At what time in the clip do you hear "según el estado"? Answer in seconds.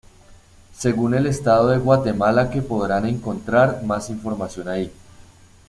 0.75-1.67